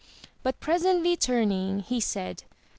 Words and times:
But 0.41 0.59
presently 0.59 1.15
turning 1.15 1.81
he 1.81 1.99
said. 1.99 2.41